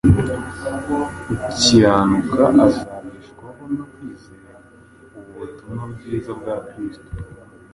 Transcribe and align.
Ukiranuka 1.49 2.43
azabeshwaho 2.65 3.63
no 3.75 3.83
kwizera.’ 3.93 4.57
Ubu 5.17 5.31
butumwa 5.37 5.83
bwiza 5.93 6.31
bwa 6.39 6.55
Kristo, 6.67 7.07